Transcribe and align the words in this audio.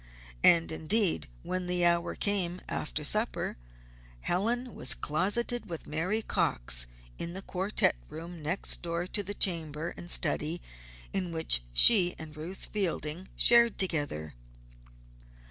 And 0.43 0.71
indeed, 0.71 1.27
when 1.43 1.67
the 1.67 1.85
hour 1.85 2.15
came, 2.15 2.59
after 2.67 3.03
supper, 3.03 3.55
Helen 4.21 4.73
was 4.73 4.95
closeted 4.95 5.67
with 5.69 5.85
Mary 5.85 6.23
Cox 6.23 6.87
in 7.19 7.33
the 7.33 7.43
quartette 7.43 7.99
room 8.09 8.41
next 8.41 8.81
door 8.81 9.05
to 9.05 9.21
the 9.21 9.35
chamber 9.35 9.93
and 9.95 10.09
study 10.09 10.59
which 11.13 11.61
she 11.71 12.15
and 12.17 12.35
Ruth 12.35 12.65
Fielding 12.65 13.27
shared 13.37 13.77
together. 13.77 14.33